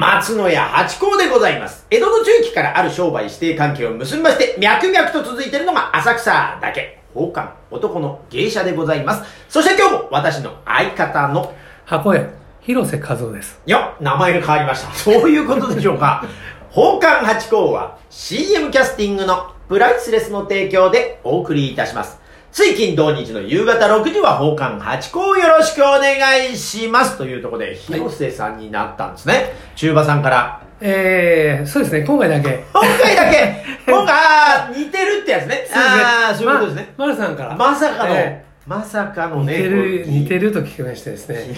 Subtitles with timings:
[0.00, 1.84] 松野屋八甲でございます。
[1.90, 7.02] 江戸の中期からある商売指定関係を結びまして、脈々と続いているのが浅草だけ。
[7.12, 9.30] 宝冠、男の芸者でございます。
[9.50, 11.52] そして今日も私の相方の、
[11.84, 12.30] 箱屋、
[12.62, 13.60] 広瀬和夫です。
[13.66, 14.90] いや、名前が変わりました。
[14.94, 16.24] そういうことでしょうか。
[16.74, 22.18] 宝冠八甲は CM キャスティングのプライスレスの提供でお送りいたします。
[22.52, 27.16] つい近土日の夕方6時は宝冠八甲をよろしくお願いします。
[27.16, 29.52] というところで、広瀬さんになったんですね。
[29.76, 30.60] 中馬さんから。
[30.80, 32.64] えー、そうですね、今回だけ。
[32.72, 35.64] 今回だけ、 今回、似てるってやつね。
[35.72, 36.92] ああ、そういうことですね。
[36.96, 37.54] ま、丸さんから。
[37.56, 39.54] まさかの、えまさかのー似ね。
[39.54, 40.40] てる、似てる。
[40.40, 41.54] ると聞きましてですね。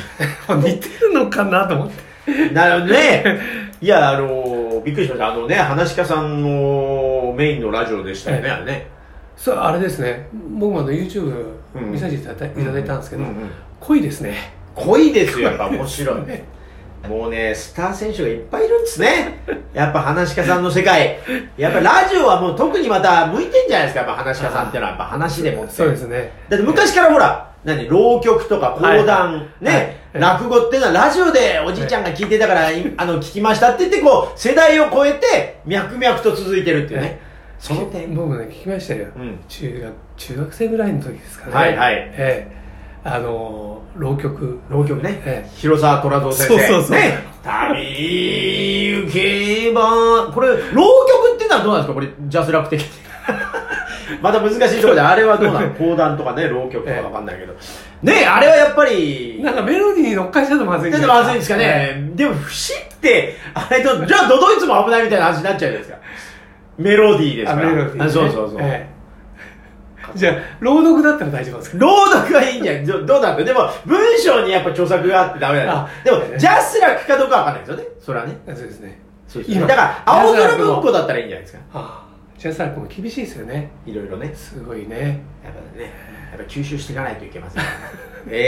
[0.49, 2.51] 似てるのかなと思って。
[2.53, 3.41] なるほどね。
[3.81, 5.29] いや、あのびっくりしました。
[5.29, 9.02] あのね、話し家さんのメインのラジオでしたよね、ええあれね。
[9.43, 12.47] そう、あれですね、僕もあの YouTube うん見させていただ
[12.79, 13.25] いたんですけど
[13.81, 14.37] 濃いですね。
[14.77, 16.17] 濃いですよ、やっぱ面白い。
[17.11, 19.43] もうね、スター選手がいっぱいいるんですね。
[19.75, 21.19] やっぱ話し家さんの世界。
[21.57, 25.73] やっぱラジオはもう特にまた向いてんじゃないですか、やっぱ話し家さんっていうのはやっぱ話でもって。
[25.73, 26.31] そうですね。
[26.49, 37.32] だって昔からほら、何、浪曲とか講談、はいね、はい落語っていうのはラジオでおじいちゃんが聞いてたから、いあの、聞きましたって言って、こう、世代を超えて、脈々と続いてるっていうね。
[37.63, 38.13] その点。
[38.15, 39.07] 僕ね、聞きましたよ。
[39.17, 41.53] うん中学、中学生ぐらいの時ですかね。
[41.55, 42.63] はいはいええ
[43.05, 44.59] あの、浪曲。
[44.71, 45.21] 浪曲ね。
[45.25, 46.59] ええ広沢虎蔵先生。
[46.59, 47.19] そうそうそうね。
[47.45, 50.57] 旅行けば、これ、浪
[51.07, 51.95] 曲っていうのはどうなんですか？
[51.95, 52.89] これ、ジャスラック的に。
[54.23, 57.55] また難しいところで、あれはどうなの 講談とかね、浪曲とかわかんないけど。
[58.03, 62.11] ねあれはやっぱり、なんかメロディーに乗っかしちゃうとまずいんでじゃないもまずいんですかね。
[62.15, 65.99] でも、節って、あれと、じゃあ、ドドイツも危ないみたいな話になっちゃうじゃないですか。
[66.79, 67.71] メロディーですあから。
[67.71, 68.59] メロディーね、あそうそうそう。
[68.61, 68.93] ええ
[70.17, 71.79] じゃあ、朗読だったら大丈夫ですか？
[71.79, 72.85] 朗読はいいんじゃない？
[72.87, 73.45] どどうなんだ？
[73.45, 77.85] でも、文章にやっぱ著作があってダメだあでも、ジャスラックかどうかわかんないですよね。
[78.01, 78.37] それはね。
[78.47, 79.01] そうですね。
[79.29, 82.03] そうですねだから、青空文庫だったらいいんじゃないですか。
[82.37, 83.71] ジャスラックも厳しいですよね。
[83.87, 84.33] いろいろね。
[84.35, 85.23] すごいね。
[85.45, 85.85] やっぱね、
[86.33, 87.63] やっぱ吸収していかないといけません。
[88.29, 88.41] ええええ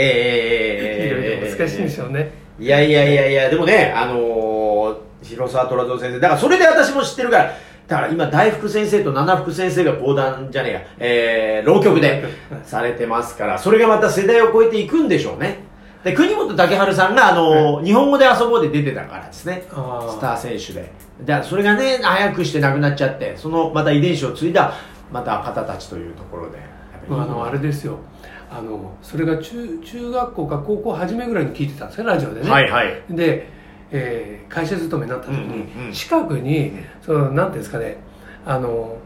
[0.99, 1.09] ええい
[1.41, 2.31] ろいろ難しいんでしょうね。
[2.59, 7.53] いやいやいやいや、でもね、あのー、広沢虎蔵先生、だからそれで私も知ってるから、
[7.87, 12.23] だから今、大福先生と七福先生が講談じゃねえや、えー、浪曲で
[12.65, 15.59] されてますから、それがまた世代を超えていくんでしょうね。
[16.03, 19.63] で、国本武春さんが、あのー日本語で遊ぼうで出てたからですね。
[19.69, 20.91] スター選手で。
[21.23, 24.73] だそれがね、早くして亡くなっちゃって、そのまた遺伝子を継いだ、
[25.11, 26.57] また方たちというところで。
[26.57, 27.97] やっぱりあの、あれですよ。
[28.51, 32.49] あの、それが中、中学校か高校初めぐらいに聞いてたんですよ、ラジオでね。
[32.49, 33.01] はいはい。
[33.09, 33.49] で、
[33.91, 37.97] えー会社勤めになった時に、近くに、その、なんていうんですかね、
[38.45, 38.97] あの、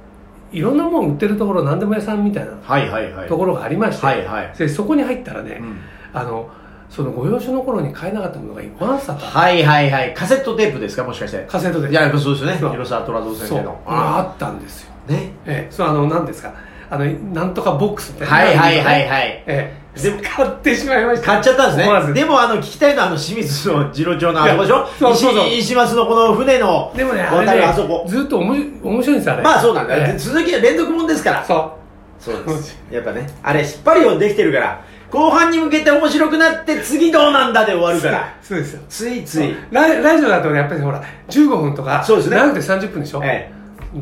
[0.51, 3.27] いろんなもん売ってるところ、何でも屋さんみたいなはいはいはい。
[3.27, 4.53] ところがありまして、はいはい。
[4.57, 5.77] でそこに入ったらね、うん
[6.13, 6.49] あの、
[6.89, 10.13] そのご養子の頃に買えなかったものがワンサか、はいはいはい。
[10.13, 11.03] カセットテープですか？
[11.03, 11.45] もしかして。
[11.47, 11.89] カセットで。
[11.89, 12.57] いや、やっぱそうですよね。
[12.57, 13.79] 広沢虎蔵先生の。
[13.85, 14.91] あったんですよ。
[15.07, 15.31] ね。
[15.45, 16.53] ええ、そう、あの、なんですか、
[16.89, 18.33] あの、なんとかボックスみたいな。
[18.33, 19.07] はいはいはいい。
[19.09, 19.43] はい。
[19.47, 21.25] ええ、でで買ってしまいました。
[21.27, 22.13] 買っちゃったんですね。
[22.13, 28.05] でも、あの、聞きたいのは、あの、清水の次郎町のあそこでしょそうそうそう石石松のこの船のでもね、あ渡れあそこ。
[28.07, 29.43] ずっとおもし面白いんですよ、あれ。
[29.43, 29.95] まあそうなんだ。
[29.95, 31.45] ええ続きは連続もんですから。
[31.45, 31.77] そ
[32.19, 32.77] そうです。
[32.91, 37.95] やっぱね、あれ、引っ張るようにできてるから、後半に向けて面白くなって、次どうなんだで終わう。
[37.95, 38.35] るから。
[38.41, 38.81] そうですよ。
[38.89, 39.55] ついつい。
[39.71, 43.21] ララジオだとね、やっぱりほら、15分とか、そうですね長くて30分でしょ？
[43.23, 43.51] え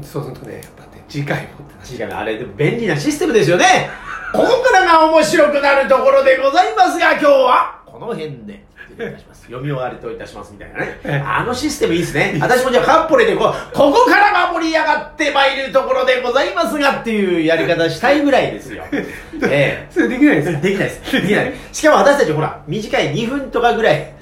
[0.03, 1.97] そうするとね、やっぱね、次回もってえ。
[1.97, 3.89] 違うあれ、でも便利なシステムですよね。
[4.33, 8.65] ここからが面白くなるところでございますが、今日は、この辺で。
[8.97, 11.13] 失礼いたします読み終わりといたしますみたいなねええ。
[11.19, 12.37] あのシステムいいですね。
[12.41, 18.83] 私もじゃあカッポレでこう、ここからが盛り上がってまいるところでございますがっていうやり方したいぐらいですよ。
[18.91, 19.87] ええ。
[19.91, 20.59] それできないですよ。
[20.59, 21.11] できないです。
[21.11, 21.53] できない。
[21.71, 24.13] しかも私たちほら、短い2分とかぐらい、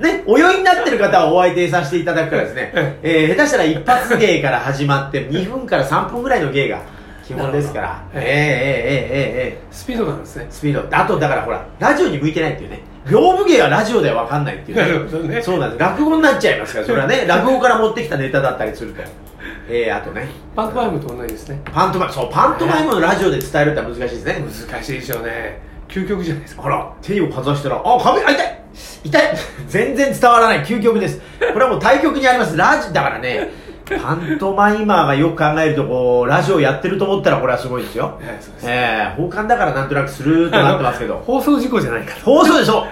[0.00, 2.72] ね、お酔いになってる方をお相手させていただくからですね、
[3.02, 6.82] えー、下手したら一発芸から始まって、2分から3分ぐらいの芸が
[7.26, 10.52] 基本ですから、えー、えー、えー、えー、えスピード感ですねー、。
[10.52, 10.96] スピード。
[10.96, 15.42] あと、だからほら、ラジオに向いてないっていうね、業務芸はラジオでは分かんないっていうね。
[15.42, 15.80] そうなんです。
[15.80, 19.02] 落語になっちゃいますから、それはね、 落語から持ってきたネタだったりすると。
[19.68, 21.60] えー、あとね、パントマイムと同じですね。
[21.72, 24.44] パントマイム、そう、パントマイムのラジオで伝えるって難しいですね。
[24.70, 25.60] 難しいでしょうね。
[25.88, 26.62] 究極じゃないですか。
[26.62, 28.59] ほら、手をかざしたら、あ、壁、あ、痛い
[29.04, 29.36] 痛い
[29.68, 31.20] 全然伝わらない究極です。
[31.52, 32.56] これはもう対極にあります。
[32.56, 33.50] ラジ、だからね、
[33.98, 38.20] パントマイマーがよく考えると、こう、ラジオやってると思ったらこれはすごいですよ。
[38.62, 41.18] ええ放課だからなんとなくスルーっとなってますけど。
[41.18, 42.22] 放送事故じゃないから。
[42.22, 42.86] 放送でしょ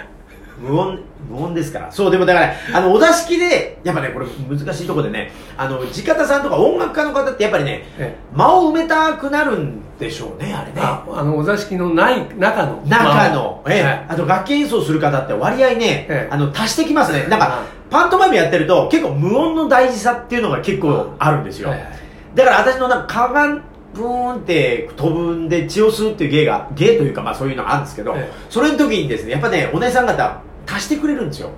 [0.60, 1.92] 無音、無音ですから。
[1.92, 10.80] そう、でもだから、あの、お座敷で、やっぱね、これ難しいところでね、あの、地方さんとか音楽家の方ってやっぱりね、え間を埋めたくなるんでしょうねあれね。
[10.80, 12.82] ああのお座敷のない中の。
[12.86, 13.82] 中の、ええ。
[13.82, 16.28] はいあと楽器演奏する方って割合ね、ええ。
[16.30, 17.26] あの足してきますね。
[17.26, 21.88] なんかあパントマイムやってると結構無音の大事さっていうのが結構あるんですよ、はいはい。
[22.34, 23.64] だから私のなんかかがん
[23.94, 28.32] ブーンって飛ぶんで血を吸うっていう芸が芸というかまあそういうのがあるんですけど、ええ。
[28.50, 31.50] それの時にですねやっぱねお姉さん方足してくれるんですよ。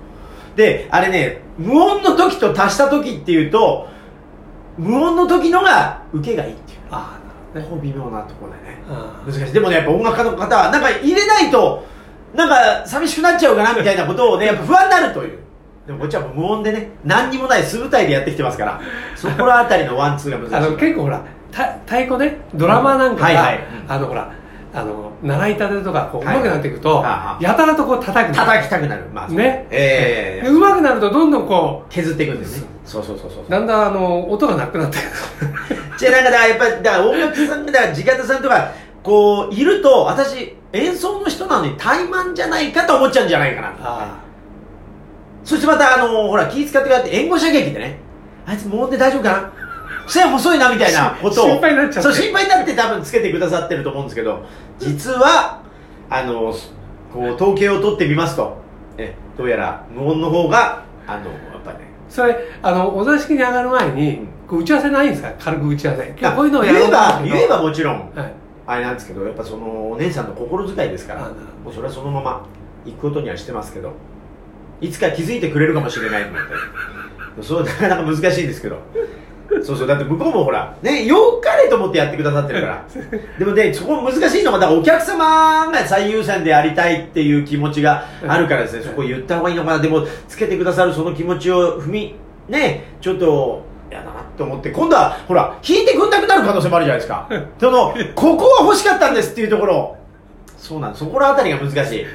[0.55, 3.87] であれね無音の時と足した時っていうと
[4.77, 6.79] 無音の時のが受けがいいっていう。
[6.89, 7.19] あ
[7.53, 7.67] ね。
[7.69, 8.83] こう微妙なところでね。
[8.89, 9.53] あ難しい。
[9.53, 11.85] でもねやっぱ音楽家の方はなんか入れないと
[12.33, 15.39] なんか寂しくなっちゃうかなみたいなことをねやっぱ不安になるという。
[15.87, 18.81] でもこっちは無音でね何にもない素舞台でやってきてますから。
[19.15, 20.55] そこらあたりのワンツーが難しい。
[20.55, 23.59] あの結構ほらた太鼓ねドラマなんかが、はいはい。
[23.87, 24.31] あのほら
[24.73, 27.43] あの習いたてとかこうはい上手くなっていくと、はあはあ。
[27.43, 28.35] やたらとこう叩くの。
[28.35, 29.03] 叩きたくなる。
[29.13, 29.67] まあね。
[29.69, 32.67] ええで上手くなるとどんどんこ削っていくんですね。
[32.85, 33.49] そうそうそうそうう。
[33.49, 34.97] だんだんあの音がなくなって
[36.01, 38.71] じゃあなんかだやっぱりだ音楽家さんだ地方さんとか
[39.03, 44.19] こういると私演奏の人なのに怠慢じゃないかと思っちゃうんじゃないかなあ
[45.43, 47.99] そしてまたあのほら気使ってくれって援護射撃でね。
[48.45, 49.53] あいつ無音で大丈夫かな？
[50.07, 51.49] 線細いなみたいなことを。
[51.49, 52.09] 心配になっちゃって。
[52.09, 54.45] そう心配になって多分つけてくださってると思うんですけど
[54.79, 55.61] 実は
[56.09, 56.53] あの
[57.13, 58.57] こう統計を取ってみますと
[58.97, 61.31] えどうやら無音の方があの
[62.11, 65.33] それあのお座敷に上がる前に、打ち合わせないんですか？
[65.39, 66.15] 軽く打ち合わせ。
[66.19, 66.91] 今日こういうのをや言えろう。
[66.91, 68.11] と思うけどば言えばもちろん。
[68.13, 68.33] はい。
[68.67, 71.29] あれなんですけどやっぱそのお姉さんの心遣いですから
[71.63, 72.45] もうそれはそのまま
[72.85, 73.93] 行くことにはしてますけど
[74.79, 76.33] いつか気づいてくれるかもしれないの
[77.35, 78.77] でそうなかなか難しいんですけど
[79.63, 82.85] そうそうだって向こうもほらねよかれと思ってやってくださってるから。
[83.37, 88.83] でもねそこ難しいのがだからお客様が最優先でやりたいっていう気持ちがあるからですね。
[88.87, 89.79] そこ言った方がいいのかな。
[89.79, 92.15] でもつけてくださるその気持ちを踏み
[92.47, 94.71] ねちょっと嫌だなと思って。
[94.71, 97.27] 今度はほら弾いてくんなくなる可能性もあるじゃないですか。
[97.59, 99.97] そのここは欲しかったんですっていうところ。
[100.57, 102.05] そうなんそこら辺りが難しい。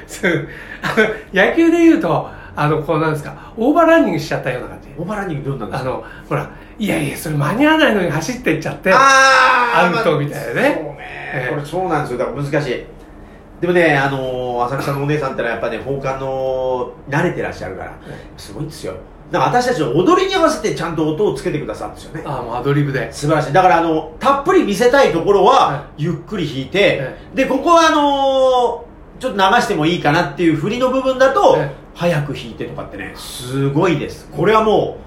[1.33, 2.29] 野球でいうと
[2.59, 4.89] あのこうなんですかオーバーランニングしちゃったような感じ。
[4.97, 5.89] オーバーランニングどうなんですか？
[5.89, 6.49] あのほら
[6.79, 10.75] いやいやそれ間に合わないのに走っていっちゃってあーアウトみたいなね。
[10.75, 12.17] そうね、ええこれそうなんですよ。
[12.17, 12.83] だから難しい。
[13.61, 17.97] でもねあのー浅草のお姉さんってのはやっぱね奉還の慣れてらっしゃるから
[18.37, 18.95] すごいんですよ。
[19.31, 22.23] だから私たちの踊りに合わせてちゃんと音をつけてくださるんですよね。
[22.25, 23.11] あもうアドリブで。
[23.13, 23.53] 素晴らしい。
[23.53, 28.87] だからあのたっぷり見せたいところははゆっくり弾いて、えでここはあのー
[29.19, 34.29] ちょっと流してもいいかなっていう振りの部分だと、え早く弾いてとかってねすごいです。
[34.31, 34.97] これはも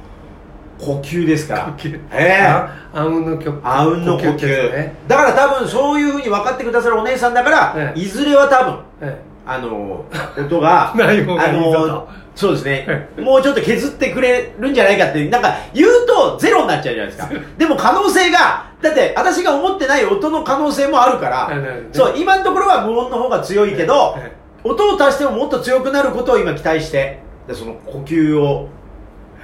[0.80, 1.64] う呼吸ですから。
[1.66, 2.00] 呼吸。
[2.10, 2.42] ええ。
[2.42, 4.72] ああうんの曲あうんの呼吸。
[4.72, 4.96] ね。
[5.06, 8.00] だから多分そういうふうに分かってくださるお姉さんだから、ええ。
[8.00, 10.04] いずれは多分えあの
[10.36, 10.92] 音が
[12.34, 12.84] そうですね。
[13.16, 17.28] えもうちょっと削ってくれるんじゃないかってなんか言うとゼロになっちゃうじゃないですか。
[17.58, 24.32] でも可能性がだって私が思ってない音の可能性もあるから、ええそう今のところは無音の方が強いけど、え
[24.64, 27.18] 音を足してももっと強くなることを今期待して。
[27.48, 28.68] でその呼吸を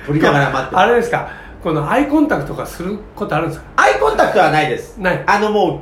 [0.07, 1.29] 取りながら待って あれですか。
[1.63, 3.67] このアイコンタクトとかすることあるんですか？
[3.77, 4.99] アイコンタクトはないです。
[4.99, 5.23] ない。
[5.27, 5.77] あのも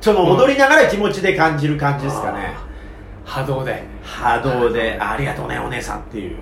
[0.00, 2.54] うその踊りながら気持ちで感じる感じですかね。
[3.24, 3.82] 波動で。
[4.04, 4.96] 波動で。
[5.00, 6.36] ありがとうねお姉さんっていう。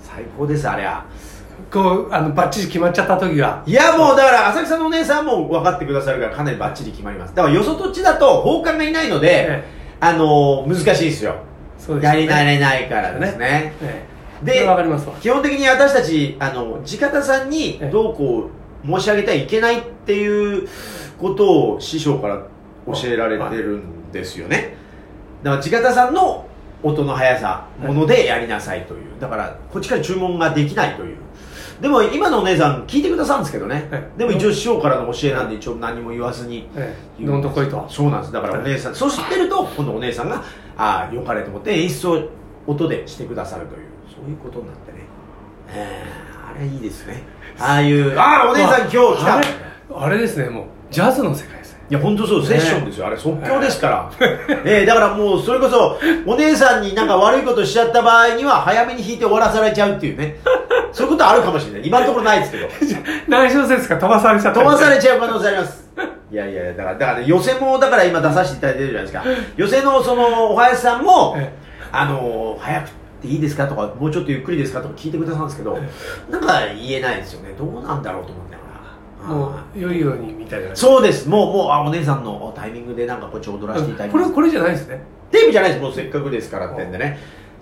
[0.00, 1.02] 最高ですあれは
[1.72, 3.62] こうあのバッチリ決まっちゃった時は。
[3.66, 7.34] いやもうだから浅草のお姉さんも分かってくださるからかなりバッチリ決まります。
[7.34, 9.64] だからよそとっちだと奉還がいないので、え。
[10.00, 11.34] あの難しいですよ
[11.88, 12.02] ね。
[12.02, 13.74] やり慣れないからですね。
[13.82, 14.06] え
[14.42, 14.44] え。
[14.44, 15.14] でそれわかりますわ。
[15.20, 17.90] 基本的に私たちあの地方さんにええ。
[17.90, 18.50] どうこ
[18.84, 20.68] う申し上げてはいけないっていう
[21.18, 22.42] ことを師匠から
[22.86, 24.76] 教えられてるんですよね。
[25.42, 26.46] だから地方さんの
[26.82, 29.00] 音の速さものでやりなさいという。
[29.20, 31.16] だからこっちから注文ができないという
[31.80, 33.88] でも今のお姉さん聞いてくださるんですけどね。
[33.92, 34.18] ええ。
[34.18, 36.68] でも一応師匠からの教えなんで一応何も言わずに。
[36.76, 37.24] ええ。
[37.26, 37.86] どんとこいと。
[37.88, 38.32] そうなんです。
[38.32, 40.42] だからお姉さんそうしてると今度お姉さんが
[40.76, 42.28] ああよかれと思って演出を
[42.66, 44.98] 音でしてくださるというそういうことになってね。
[45.68, 47.22] えーあれいいですね。
[47.58, 49.24] ああいうああお姉さん今日来
[49.90, 50.00] た。
[50.00, 53.16] あれですねもうジャズの世界いや本当そうセッションですよ、あれ。
[53.16, 54.12] 即興ですから、
[54.64, 60.36] えーだからもうそれこそお姉さんになんか悪いことしちゃった場合には早めに弾いて終わらされちゃうっていうね。
[60.92, 61.86] そういうことあるかもしれない。
[61.86, 62.68] 今のところないですけど。
[63.28, 64.60] 何小節か飛ばされちゃった。
[64.60, 65.84] 飛ばされちちゃう可能性あります。
[66.30, 69.24] いやいやだからだから、ね、寄せもだから今出させていただいてるじゃないですか。
[69.56, 71.52] 寄せのそのお林さんも、え
[71.92, 72.90] あの早く
[73.22, 75.78] ていいですかとかもうちょっとゆっくりですかとか聞いてくださるんですけど、
[76.30, 77.54] なんか言えないですよね。
[77.58, 78.43] どうなんだろうと思って
[79.24, 80.74] もう良いようにみたいな。
[80.76, 81.28] そうです。
[81.28, 85.00] もうもうあお姉さんのタイミングでなんかこっち踊らせていただきこれこれじゃないですね。
[85.30, 85.82] テープじゃないです。
[85.82, 87.18] もうせっかくですからってんでね。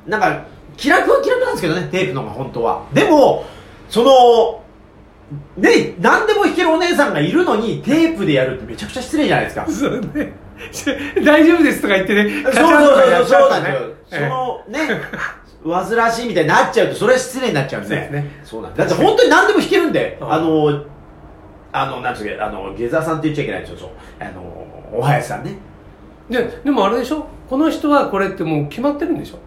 [0.06, 0.44] なんか
[0.76, 2.86] 気楽は気楽なんですけどねテープの方が本当は。
[2.92, 3.44] でも
[3.88, 4.62] その
[5.56, 9.66] ね何でも弾けるお姉さんがいるのにテープでやるってめちゃくちゃ失礼じゃないですか。
[9.70, 10.42] そうね。
[11.24, 13.70] 大丈夫ですとか言ってね、そうそうそうそうなんで
[14.08, 14.20] すよ。
[14.20, 15.00] そのね、
[15.64, 17.88] 煩わしいみたいになっちゃうと、それは失礼になっちゃうんで。
[17.88, 18.30] そうですね。
[18.44, 18.84] そうなんだ。
[18.84, 20.32] だって本当に何でも弾けるんで、うん。
[20.32, 20.84] あの、
[21.72, 23.90] あの、なんつうか、あの、下座さんって言っちゃいけないんですよ、そう。
[24.20, 24.42] あの、
[24.92, 25.56] おはやさんね。
[26.28, 27.26] ででもあれでしょ？
[27.48, 29.38] この人はこれってもう決まってるんでしょ？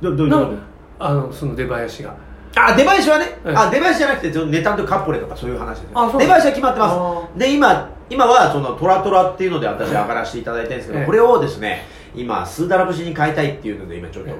[0.00, 0.58] どどういうこな
[0.98, 2.10] あのその出囃子が。
[2.10, 5.98] とあ、出囃子はね、はいあ、出囃子じゃなくて、そのネタとカッポレとかそういう話ですよ。
[5.98, 7.38] あそう出囃子は決まってあます。
[7.38, 11.06] で、今、今はそのトラトラっていうので私上がらせていただいてるんですけど、ええ。
[11.06, 14.32] これをですね、今、スーダラ節に変えたいっていうので、今ちょっと、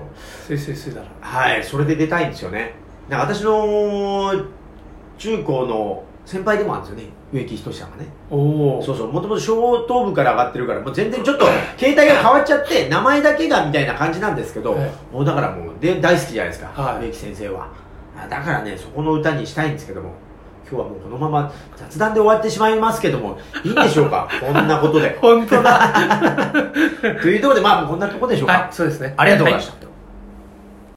[0.48, 2.74] せいせいせいだらはい、それで出たいんですよね。
[3.08, 4.32] なんか私の
[5.16, 8.04] 中高の先輩でもあるんですよね、植木仁さんがね。
[8.30, 11.44] おおそうそう、もともと小頭部から上がってるから、もう全然ちょっと
[11.76, 17.66] 携帯が変わっちゃって、名前だけがみたいな感じなんですけど、えもうだからもうで大好きじゃないですか、はい植木先生は。
[18.16, 20.12] あだからね、そこの歌にしたいんですけども、
[20.70, 25.18] 今日はもうこのまま雑談で終わってしまいますけども、いいんでしょうか、 こんなことで。
[25.20, 25.90] 本当だ
[27.20, 28.52] というところで、まあ、こんなところでしょうか。
[28.52, 29.89] はいそうですねありがとうございました。